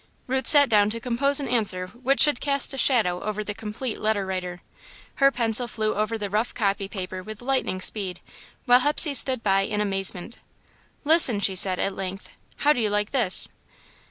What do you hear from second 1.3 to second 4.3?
an answer which should cast a shadow over the "Complete Letter